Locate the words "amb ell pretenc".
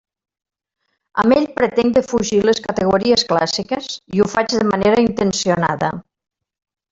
1.23-1.93